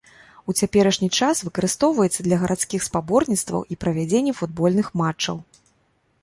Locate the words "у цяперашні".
0.51-1.09